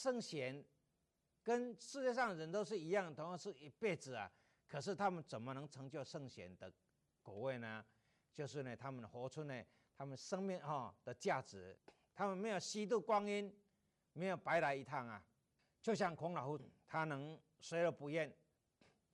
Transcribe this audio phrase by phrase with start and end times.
[0.00, 0.64] 圣贤
[1.42, 4.32] 跟世界上人都是一样，同样是一辈子啊，
[4.66, 6.72] 可是他们怎么能成就圣贤的
[7.22, 7.84] 果位呢？
[8.32, 9.62] 就是呢，他们活出呢，
[9.94, 11.78] 他们生命哈的价值，
[12.14, 13.54] 他们没有虚度光阴，
[14.14, 15.22] 没有白来一趟啊。
[15.82, 18.34] 就像孔老夫，他能随而不厌，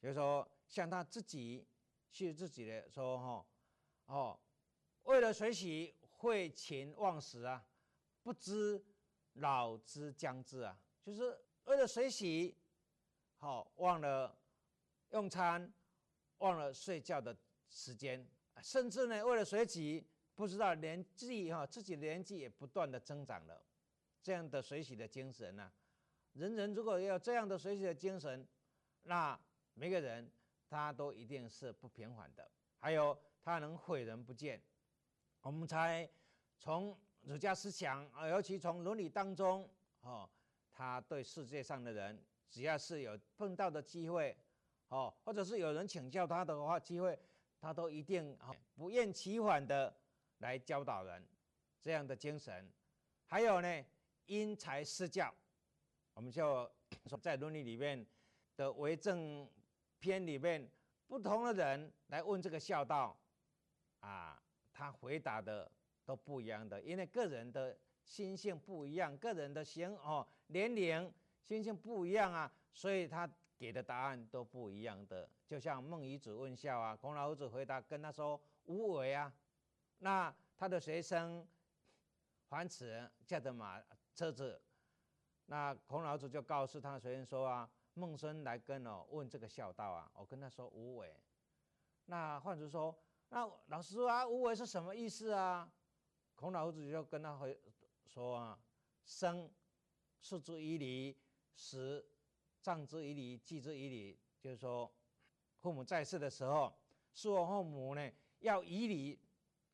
[0.01, 1.67] 就是说，像他自己
[2.13, 3.47] 去自己的说哈，
[4.07, 4.39] 哦，
[5.03, 7.67] 为了学习废寝忘食啊，
[8.23, 8.85] 不知
[9.37, 12.57] 老之将至啊，就是为了水洗，
[13.37, 14.37] 好忘了
[15.11, 15.73] 用餐，
[16.39, 17.37] 忘了睡觉的
[17.69, 18.27] 时间，
[18.63, 23.63] 甚至呢，为了水洗，不知道年纪哈，自己年纪也不断的增长了，
[24.23, 25.71] 这样的水洗的精神呢？
[26.33, 28.47] 人人如果要这样的水洗的精神，
[29.03, 29.39] 那
[29.75, 30.31] 每个人
[30.69, 32.51] 他都一定是不平凡的。
[32.79, 34.63] 还有他能毁人不见，
[35.41, 36.09] 我们才
[36.59, 39.69] 从儒家思想啊，尤其从伦理当中
[40.03, 40.31] 哦，
[40.73, 44.37] 他对世界上的人，只要是有碰到的机会
[44.91, 47.19] 哦，或者是有人请教他的话机会，
[47.61, 49.93] 他都一定啊不厌其烦的
[50.39, 51.27] 来教导人
[51.83, 52.73] 这样的精神。
[53.27, 53.85] 还有呢，
[54.27, 55.35] 因材施教。
[56.15, 56.71] 我们就
[57.09, 58.07] 说，在伦理里面
[58.55, 59.51] 的为政
[59.99, 60.71] 篇里面，
[61.09, 63.19] 不同的人来问这个孝道，
[63.99, 64.41] 啊，
[64.73, 65.69] 他回答的
[66.07, 75.29] 都不一样的，因为个人的心性不一样，个人的心哦年龄心性不一样啊，所以他给的答案都不一样的。
[75.47, 79.33] 就像孟夷子问孝啊，孔老夫子回答跟他说无为啊，
[79.99, 81.47] 那他的学生
[82.49, 83.83] 樊迟驾着马
[84.15, 84.61] 车子。
[85.47, 91.17] 那孔老子就告诉他学生说啊，孟孙来跟我问这个孝道啊，我跟他说无为。
[92.07, 92.97] 那换子说，
[93.31, 95.69] 那老师说啊，无为是什么意思啊？
[96.37, 97.59] 孔老夫子就跟他回
[98.07, 98.59] 说啊，
[99.05, 99.51] 生，
[100.21, 101.17] 视之以礼；
[101.57, 102.07] 死，
[102.63, 104.19] 葬之以礼；祭之以礼。
[104.39, 104.89] 就是说，
[105.59, 106.73] 父母在世的时候，
[107.13, 109.19] 父父母呢要以礼，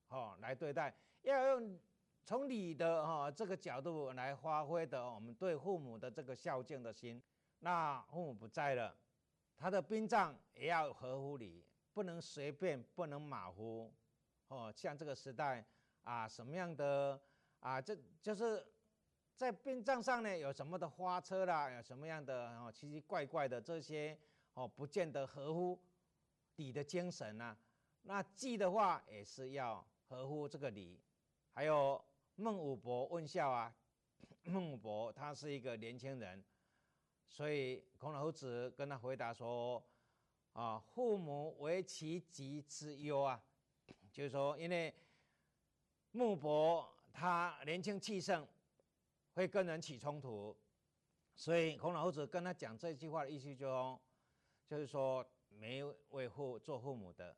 [0.08, 1.78] 哦来对待，要用。
[2.24, 7.20] 从礼的哈这个角度来发挥的，我们对父母的这个孝敬的心，
[7.58, 8.96] 那父母不在了，
[9.56, 13.92] 他的殡葬也要合乎礼，不能随便，不能马虎。
[14.46, 15.66] 哦，像这个时代
[16.04, 17.20] 啊，什么样的
[17.60, 18.66] 啊，这就是
[19.34, 24.18] 在殡葬上呢，有什么的花车啦，有什么样的哦奇奇怪怪的这些
[24.54, 25.80] 哦，不见得合乎
[26.56, 27.56] 礼的精神呐。
[28.02, 31.00] 那祭的话也是要合乎这个礼，
[31.52, 32.02] 还有。
[32.36, 33.72] 孟武伯问孝啊，
[34.44, 36.42] 孟武伯他是一个年轻人，
[37.28, 39.80] 所以孔老夫子跟他回答说：
[40.54, 43.40] 啊，父母为其疾之忧啊，
[44.10, 44.92] 就是说，因为
[46.12, 48.46] 穆伯他年轻气盛，
[49.34, 50.56] 会跟人起冲突，
[51.34, 54.00] 所以孔老夫子跟他讲这句话的意思就，
[54.66, 57.34] 就是说，每位父做父母的，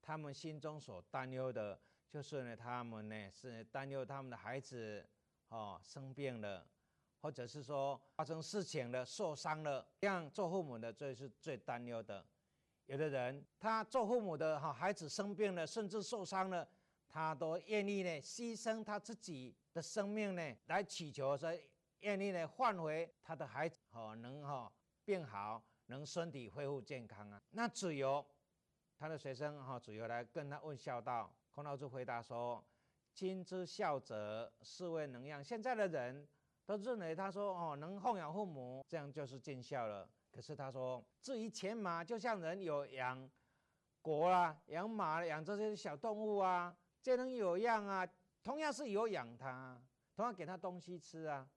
[0.00, 1.78] 他们心中所担忧的。
[2.08, 5.04] 就是呢，他们呢是担忧他们的孩子
[5.48, 6.64] 哦生病了，
[7.20, 12.24] 或者是说发生事情了、受伤了，这样做父母的最是最担忧的。
[12.86, 16.66] 有的人他做父母的哈，孩子生病了，甚至受伤了，
[17.16, 21.50] 他都愿意呢牺牲他自己的生命呢，来祈求说
[22.00, 24.70] 愿意呢换回他的孩子哦能哈
[25.02, 27.42] 变好，能身体恢复健康啊。
[27.52, 28.22] 那只有
[28.98, 31.34] 他的学生哈，只有来跟他问孝道。
[31.52, 32.62] 孔老子回答说
[33.14, 36.28] ：“亲之孝者，是谓能养。”现在的人
[36.66, 43.26] 都认为他说：“哦，能奉养父母，这样就是尽孝了。”可是他说：“至于犬马，就像人有养
[44.02, 46.76] 狗啊、养马、养这些小动物啊，
[47.06, 48.04] 这能有样啊？
[48.42, 49.80] 同样是有养它，
[50.12, 51.48] 同样给它东西吃啊。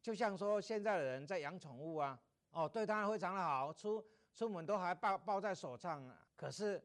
[0.00, 2.18] 就像说现在的人在养宠物啊，
[2.52, 6.26] 哦，对它非常的好，出出门都还抱抱在手上啊。
[6.34, 6.82] 可是。”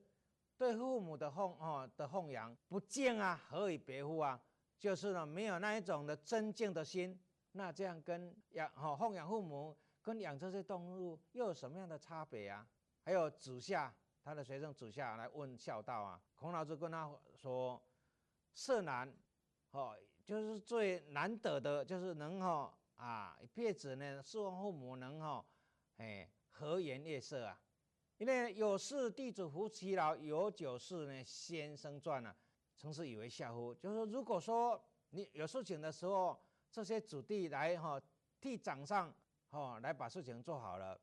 [0.57, 4.41] 对父母的奉哦的奉养不敬啊，何以别乎啊？
[4.79, 7.17] 就是呢，没有那一种的尊敬的心。
[7.51, 12.65] 那这样跟养哦奉养父母，跟养这些动物又有什么样的差别啊？
[13.03, 13.93] 还有子夏，
[14.25, 16.19] 他的学生子夏来问孝道啊。
[16.35, 17.79] 孔老子跟他说
[18.55, 19.07] ：“色难，
[19.69, 19.95] 哦，
[20.25, 25.45] 就是最难得的，就是能哈啊一辈子呢侍奉父母，能哈
[25.97, 27.61] 哎和颜悦色啊。”
[28.17, 32.35] 因为有事弟子服其劳，有酒事呢先生传啊，
[32.75, 33.75] 曾是以为下乎？
[33.75, 36.35] 就是说，如果说你有事情的时候，
[36.71, 38.01] 这些子弟来哈
[38.41, 39.13] 替掌上
[39.51, 40.99] 哈来把事情做好了，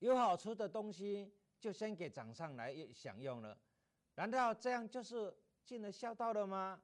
[0.00, 3.58] 有好吃的东西就先给长上来享用了，
[4.14, 5.34] 难道这样就是
[5.64, 6.80] 尽了孝道了吗？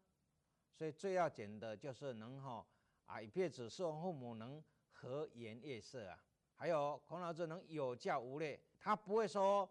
[0.73, 2.67] 所以最要紧的就是能哈
[3.07, 6.19] 啊一辈子侍奉父母，能和颜悦色啊。
[6.57, 9.69] 还有孔老子能有教无类，他不会说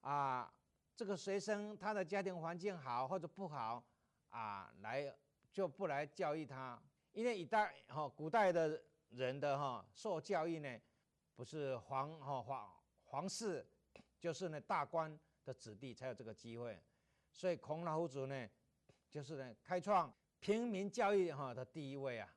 [0.00, 0.52] 啊，
[0.96, 3.82] 这个学生他的家庭环境好或者不好
[4.30, 5.12] 啊，来
[5.52, 6.80] 就不来教育他。
[7.12, 8.80] 因为一代哈古代的
[9.10, 10.80] 人的哈受教育呢，
[11.34, 12.72] 不是皇哈皇
[13.04, 13.66] 皇室，
[14.20, 16.80] 就是呢大官的子弟才有这个机会。
[17.32, 18.48] 所以孔老夫子呢，
[19.10, 22.32] 就是呢开创平民教育哈的第一位啊。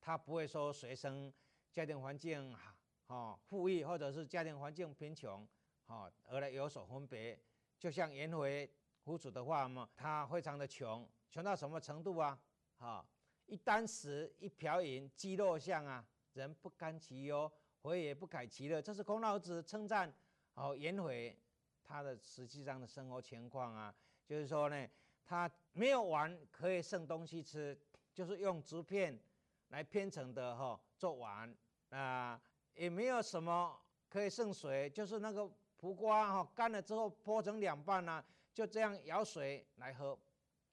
[0.00, 1.32] 他不会说学生
[1.72, 2.72] 家庭环境好。
[3.08, 5.46] 哦，富裕或者是家庭环境贫穷，
[5.86, 7.38] 哦，而来有所分别。
[7.78, 8.68] 就像颜回
[9.04, 12.36] 夫子的话嘛，他非常的穷，穷到什么程度啊？
[12.78, 13.06] 哈，
[13.46, 17.48] 一箪食，一瓢饮，饥肉相啊，人不甘其忧，
[17.82, 18.82] 回也不改其乐。
[18.82, 20.12] 这是孔老子称赞
[20.56, 21.34] 哦颜回
[21.82, 23.94] 他的实际上的生活情况啊，
[24.26, 24.86] 就是说呢，
[25.24, 27.78] 他没有碗可以剩东西吃，
[28.12, 29.18] 就是用竹片
[29.68, 31.54] 来编成的哈做碗
[31.90, 32.38] 啊。
[32.74, 33.74] 也没有什么
[34.06, 38.22] 可以剩水，就是那个蒲瓜哈干了之后剥成两半呢，
[38.52, 40.18] 就这样舀水来喝。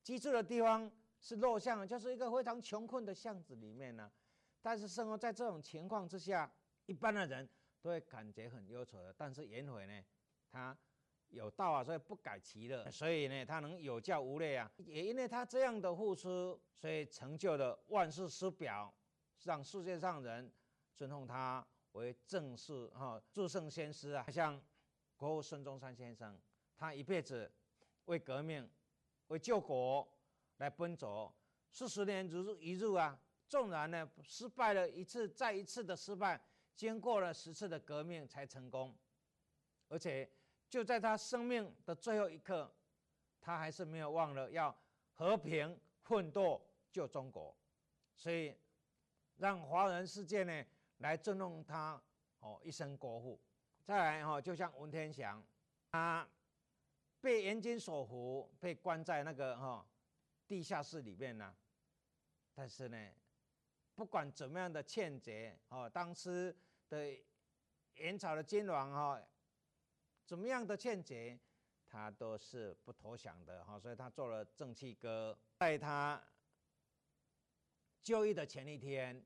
[0.03, 0.91] 居住的地方
[1.21, 4.11] 是陋巷，就是一个非常穷困的巷子里面呢。
[4.61, 6.51] 但是生活在这种情况之下，
[6.87, 7.47] 一般的人
[7.83, 9.13] 都会感觉很忧愁的。
[9.15, 10.03] 但是颜回呢，
[10.49, 10.75] 他
[11.27, 14.71] 有道啊，所以不改其乐， 所以呢，他能有教无类啊。
[14.77, 18.91] 也因为他这样的付出，所以成就了万世师表，
[19.43, 20.51] 让世界上人
[20.95, 21.63] 尊奉他。
[21.91, 24.59] 为正式哈诸圣先师啊，像
[25.15, 26.35] 国父孙中山先生，
[26.75, 27.51] 他一辈子
[28.05, 28.67] 为革命、
[29.27, 30.11] 为救国
[30.57, 31.31] 来奔走，
[31.69, 33.19] 四十年如一日啊。
[33.47, 36.41] 纵然呢失败了一次再一次的失败，
[36.75, 38.95] 经过了十次的革命才成功，
[39.87, 40.29] 而且
[40.69, 42.73] 就在他生命的最后一刻，
[43.39, 44.75] 他还是没有忘了要
[45.13, 46.61] 和平奋斗
[46.91, 47.55] 救中国，
[48.15, 48.55] 所以
[49.37, 50.65] 让华人世界呢。
[50.99, 52.01] 来尊重他
[52.39, 53.37] 哦，一生国父。
[53.83, 55.43] 再来哈，就像文天祥，
[55.91, 56.25] 他
[57.19, 59.85] 被严金所俘，被关在那个哈
[60.47, 61.53] 地下室里面呢。
[62.53, 63.11] 但是呢，
[63.95, 66.55] 不管怎么样的欠劫哦，当时
[66.89, 67.15] 的
[67.95, 69.21] 元朝的君王哈，
[70.25, 71.39] 怎么样的欠劫，
[71.85, 73.79] 他都是不投降的哈。
[73.79, 76.21] 所以他做了正气歌，在他
[78.01, 79.23] 就义的前一天。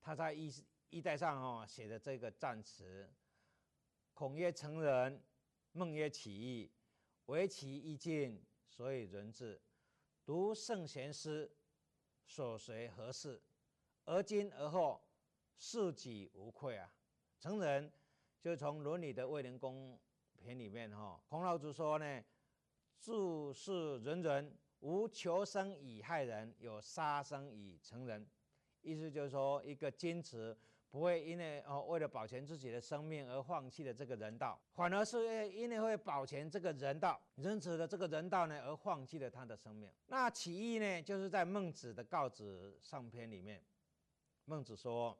[0.00, 0.52] 他在衣
[0.90, 3.10] 衣带上哦写的这个赞词
[4.12, 5.22] ：“孔曰成人，
[5.72, 6.70] 孟曰起义，
[7.24, 9.58] 唯其意尽，所以人治。
[10.26, 11.50] 读圣贤诗，
[12.26, 13.40] 所随何事？
[14.04, 15.00] 而今而后，
[15.56, 16.92] 视己无愧啊！”
[17.38, 17.92] 成人
[18.40, 19.98] 就从《伦理》的卫灵公
[20.38, 22.24] 篇里面哈，孔老子说呢
[23.00, 28.26] ：“注事人人，无求生以害人，有杀生以成人。”
[28.82, 30.56] 意思就是说，一个坚持
[30.94, 39.90] 不会因为哦为了保全自己的生命而放弃了这个人道，反而是因为会保全这个人道、仁慈的这个人道呢而放弃了他的生命。
[40.06, 43.60] 那起义呢，就是在孟子的告子上篇里面，
[44.44, 45.18] 孟子说：“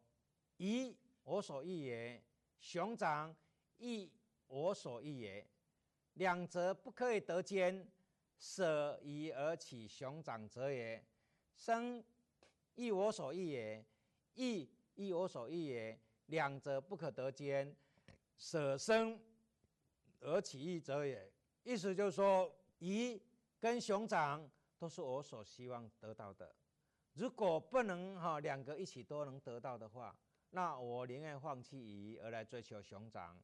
[0.59, 2.23] 夷我所欲也，
[2.61, 3.35] 熊掌
[3.79, 4.13] 亦
[4.47, 5.45] 我所欲也，
[6.13, 7.85] 两者不可以得兼，
[8.39, 11.05] 舍夷而取熊掌者也。
[11.57, 12.05] 生。”
[12.77, 13.85] 亦我所欲也，
[14.35, 17.75] 亦亦我所欲也，两者不可得兼，
[18.37, 19.21] 舍生
[20.21, 21.31] 而起义者也。
[21.63, 23.21] 意思就是说，鱼
[23.59, 24.49] 跟熊掌
[24.79, 26.55] 都是我所希望得到的。
[27.15, 30.17] 如果不能哈两个一起都能得到的话，
[30.51, 33.41] 那我宁愿放弃鱼而来追求熊掌。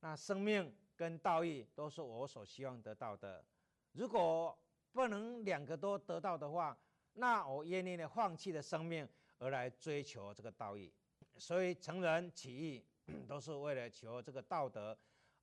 [0.00, 3.44] 那生命跟道义都是我所希望得到的。
[3.92, 4.56] 如果
[4.92, 6.76] 不能两个都得到的话，
[7.14, 9.08] 那我愿意呢放弃了生命
[9.40, 10.92] 而来追求这个道义，
[11.36, 12.86] 所以成人起义
[13.26, 14.96] 都是为了求这个道德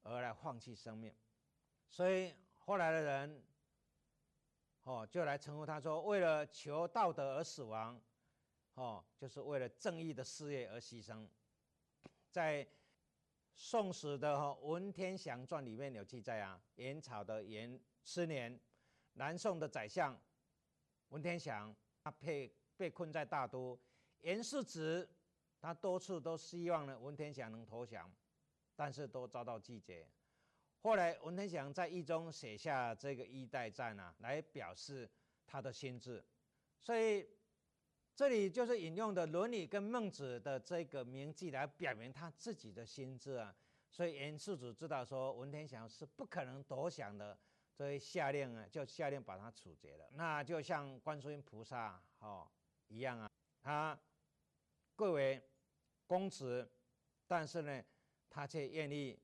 [0.03, 1.13] 而来放弃生命，
[1.89, 3.43] 所以后来的人
[4.83, 7.99] 哦就来称呼他说为了求道德而死亡，
[8.75, 11.27] 哦就是为了正义的事业而牺牲，
[12.29, 12.63] 在
[13.55, 18.57] 《宋史》的《文天祥传》里面有记载啊，元朝的元十年，
[19.13, 20.15] 南宋的宰相。
[21.09, 23.79] 文天祥他被被困在大都，
[24.21, 25.09] 严世子
[25.59, 28.11] 他多次都希望呢文天祥能投降，
[28.75, 30.07] 但是都遭到拒绝。
[30.81, 35.09] 后来文天祥在狱中写下这个《衣带战》啊，来表示
[35.45, 36.23] 他的心志。
[36.79, 37.27] 所以
[38.15, 43.53] 这里就是引用的《伦理》跟孟子的这个名句来表明他自己的心志啊。
[43.89, 47.37] 所以严世子知道说文天祥是不可能投降的。
[47.73, 50.09] 所以下令啊，就下令把他处决了。
[50.13, 52.47] 那就像观世音菩萨哦
[52.87, 53.29] 一样啊，
[53.61, 53.99] 他
[54.97, 55.41] 贵为
[56.07, 56.67] 公子，
[57.27, 57.83] 但是呢，
[58.29, 59.17] 他却愿意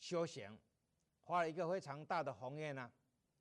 [0.00, 0.58] 修行，
[1.22, 2.90] 发了一个非常大的宏愿呢，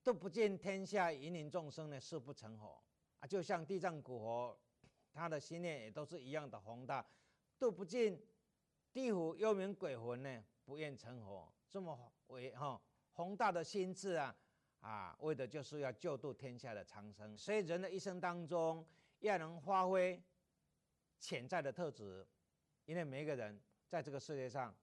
[0.04, 2.82] 都不见天下芸芸众生呢誓不成佛。
[3.20, 4.60] 啊，就像地藏古佛，
[5.12, 7.04] 他的心念也都是一样的宏大，
[7.58, 8.20] 都不见
[8.94, 12.80] 地府幽冥鬼魂呢不愿成佛，这么伟哈
[13.14, 14.36] 宏大的心智啊
[14.82, 18.86] 啊，为的就是要救度天下的苍生，所以人的一生当中
[19.20, 20.22] 要能发挥
[21.22, 22.28] 潜在的特质。
[22.86, 24.76] 因为每一个人在这个世界上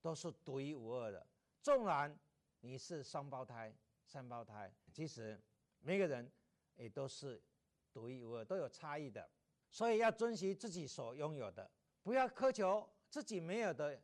[0.00, 1.26] 都是独一无二的，
[1.60, 2.16] 纵然
[2.60, 3.74] 你是双胞胎、
[4.06, 5.40] 三胞胎，其实
[5.80, 6.30] 每个人
[6.76, 7.42] 也都是
[7.92, 9.28] 独一无二，都有差异的。
[9.70, 11.68] 所以要珍惜自己所拥有的，
[12.02, 14.00] 不要苛求自己没有的。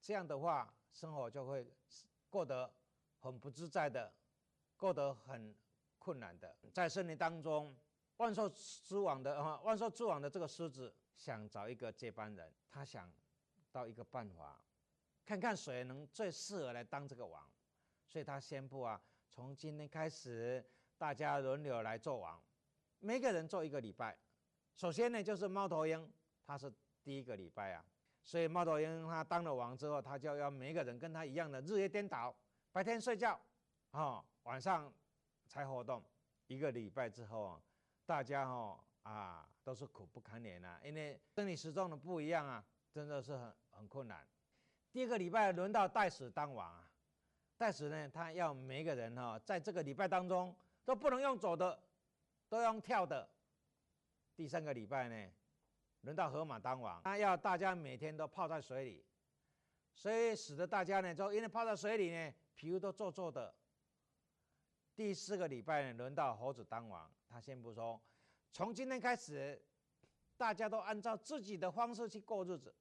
[0.00, 1.72] 这样的话，生活就会
[2.28, 2.70] 过得
[3.20, 4.12] 很不自在的，
[4.76, 5.54] 过得很
[5.98, 6.56] 困难的。
[6.72, 7.74] 在森林当中，
[8.20, 10.94] 万兽之王的啊，万兽之王的这个狮子。
[11.16, 13.12] 想找一个接班人，他想
[13.70, 14.58] 到一个办法，
[15.26, 17.46] 看看谁能最适合来当这个王，
[18.08, 18.98] 所以他宣布啊，
[19.28, 20.64] 从今天开始，
[20.96, 22.42] 大家轮流来做王，
[23.00, 24.16] 每个人做一个礼拜。
[24.76, 26.10] 首先呢，就是猫头鹰，
[26.46, 26.72] 他是
[27.02, 27.84] 第一个礼拜啊，
[28.24, 32.34] 所以猫头鹰他当了王之后，他就要每个人跟他一样的日夜颠倒，
[32.72, 33.38] 白天睡觉，
[33.90, 34.90] 啊，晚上
[35.46, 36.02] 才活动。
[36.46, 37.62] 一个礼拜之后啊，
[38.10, 38.84] 大家哈。
[39.02, 42.62] 啊，都是苦不堪言呐，因为生理时钟的不一样啊，
[42.92, 44.28] 真的是很很困难。
[44.92, 46.86] 第二个礼拜轮到袋鼠当王啊，
[47.56, 51.82] 袋鼠呢，他要每个人哈，在这个礼拜当中都不能用走的，
[52.48, 53.26] 都用跳的。
[54.36, 55.30] 第三个礼拜呢，
[56.02, 59.04] 轮到河马当王，他要大家每天都泡在水里，
[59.94, 63.54] 所以使得大家呢，就因为泡在水里呢，皮肤都皱皱的。
[64.94, 68.00] 第四个礼拜呢，轮到猴子当王，他先不说。
[68.52, 69.60] 从今天开始，
[70.36, 72.74] 大家都按照自己的方式去过日子，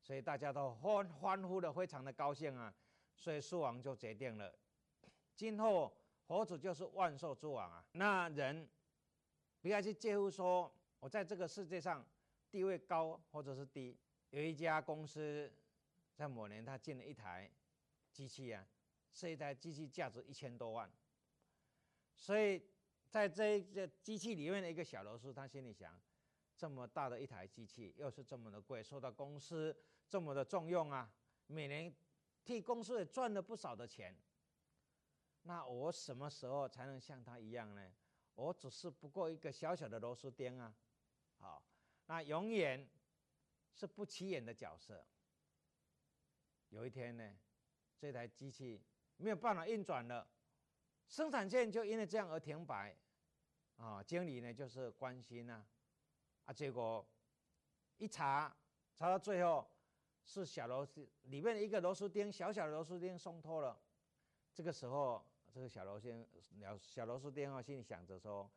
[0.00, 2.74] 所以大家都欢欢呼的非常的高兴啊！
[3.14, 4.52] 所以树王就决定了，
[5.36, 5.94] 今后
[6.26, 7.84] 猴子就是万兽之王啊！
[7.92, 8.68] 那人
[9.60, 12.04] 不要去介乎说我在这个世界上
[12.50, 13.96] 地位高或者是低。
[14.30, 15.52] 有一家公司
[16.14, 17.48] 在某年他进了一台
[18.10, 18.66] 机器啊，
[19.12, 20.90] 这一台机器价值一千多万，
[22.22, 22.62] 所以。
[23.12, 26.00] 在这这机器里面的一个小螺丝，他心里想：
[26.56, 29.76] 这么大的一台机器，又是这么的贵，受到公司
[30.08, 31.12] 这么的重用啊，
[31.46, 31.94] 每年
[32.42, 34.16] 替公司也赚了不少的钱。
[35.42, 37.92] 那我什么时候才能像他一样呢？
[38.34, 40.74] 我只是不过一个小小的螺丝钉啊！
[41.36, 41.62] 好，
[42.06, 42.88] 那永远
[43.74, 45.04] 是不起眼的角色。
[46.70, 47.36] 有一天呢，
[47.98, 48.80] 这台机器
[49.18, 50.26] 没有办法运转了，
[51.12, 52.96] 生产线就因为这样而停摆。
[53.76, 55.62] 啊，经理呢就是关心呐，
[56.46, 57.06] 啊，结果
[57.98, 58.56] 一查，
[58.94, 59.70] 查到最后
[60.24, 63.78] 是小螺丝里面的一个螺丝钉，小小的螺丝钉松脱了。
[64.54, 68.50] 这个时候，这个小螺丝小小螺丝钉啊，心里想着说：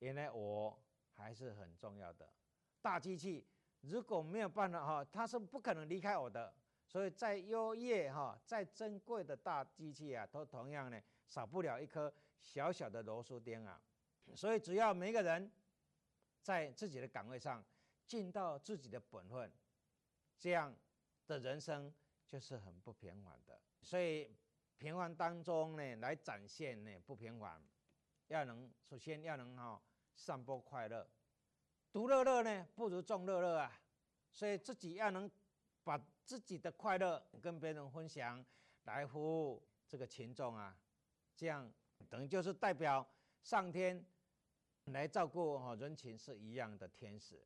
[0.00, 0.78] 原来我
[1.14, 2.28] 还是很重要的。
[2.82, 3.46] 大机器
[3.80, 6.52] 如果没有办法哈，它是不可能离开我的。
[6.92, 13.80] 所以再优越哈，再珍贵的大机器啊，都同样呢少不了一颗小小的螺丝钉啊。
[14.34, 15.50] 所以，只要每个人
[16.42, 17.64] 在自己的岗位上
[18.06, 19.50] 尽到自己的本分，
[20.38, 20.76] 这样
[21.26, 21.90] 的人生
[22.28, 23.58] 就是很不平凡的。
[23.80, 24.30] 所以，
[24.76, 27.58] 平凡当中呢，来展现呢不平凡，
[28.26, 29.80] 要能首先要能哈
[30.14, 31.08] 散播快乐，
[31.90, 33.80] 独乐乐呢不如众乐乐啊。
[34.30, 35.30] 所以自己要能
[35.84, 38.44] 把自己的快乐跟别人分享，
[38.84, 40.76] 来服务这个群众啊，
[41.36, 41.70] 这样
[42.08, 43.06] 等于就是代表
[43.42, 44.04] 上天。
[44.86, 47.40] 来照顾哈人群是一样的天使，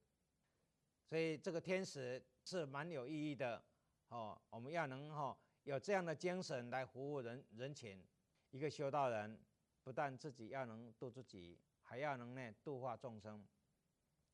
[1.05, 3.63] 所以这个天使是蛮有意义的
[4.09, 4.41] 哦。
[4.49, 8.03] 我们要能哈有这样的精神来服务人人群，
[8.53, 9.39] 一个修道人
[9.85, 13.47] 不但自己要能度自己，还要能呢度化众生。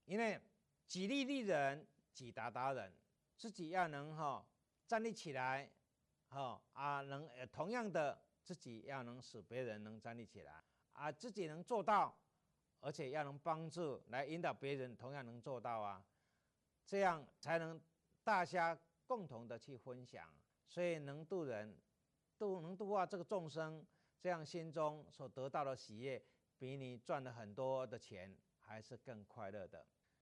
[0.05, 0.41] 因为
[0.87, 2.95] 己利利人，己达达人，
[3.43, 4.47] 自己要能哈
[4.87, 5.69] 站立起来，
[6.29, 12.17] 哈啊能同样的自己要能使别人能站立起来，啊自己能做到。
[12.79, 16.05] 而且要能帮助来引导别人，同样能做到啊，
[16.87, 17.81] 这样才能
[18.23, 20.29] 大家共同的去分享，
[20.69, 21.77] 所以能度人，
[22.39, 23.85] 度能度化这个众生，
[24.21, 26.23] 这样心中所得到的喜悦，
[26.59, 29.85] 比你赚了很多的钱还是更快乐的。